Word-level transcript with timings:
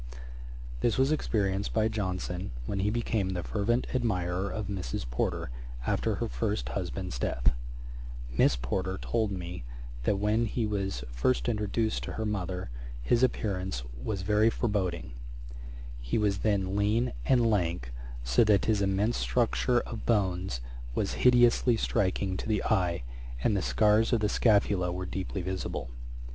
This 0.79 0.97
was 0.97 1.11
experienced 1.11 1.73
by 1.73 1.87
Johnson, 1.87 2.49
when 2.65 2.79
he 2.79 2.89
became 2.89 3.29
the 3.29 3.43
fervent 3.43 3.85
admirer 3.93 4.49
of 4.49 4.65
Mrs. 4.65 5.07
Porter, 5.07 5.51
after 5.85 6.15
her 6.15 6.27
first 6.27 6.69
husband's 6.69 7.19
death. 7.19 7.53
Miss 8.35 8.55
Porter 8.55 8.97
told 8.97 9.31
me, 9.31 9.63
that 10.05 10.17
when 10.17 10.47
he 10.47 10.65
was 10.65 11.03
first 11.11 11.47
introduced 11.47 12.01
to 12.05 12.13
her 12.13 12.25
mother, 12.25 12.71
his 12.99 13.21
appearance 13.21 13.83
was 14.03 14.23
very 14.23 14.49
forbidding: 14.49 15.11
he 15.99 16.17
was 16.17 16.39
then 16.39 16.75
lean 16.75 17.13
and 17.27 17.47
lank, 17.51 17.93
so 18.23 18.43
that 18.43 18.65
his 18.65 18.81
immense 18.81 19.17
structure 19.17 19.81
of 19.81 20.07
bones 20.07 20.61
was 20.95 21.13
hideously 21.21 21.77
striking 21.77 22.37
to 22.37 22.47
the 22.47 22.63
eye, 22.63 23.03
and 23.43 23.55
the 23.55 23.61
scars 23.61 24.11
of 24.13 24.19
the 24.21 24.29
scrophula 24.29 24.91
were 24.91 25.05
deeply 25.05 25.43
visible. 25.43 25.91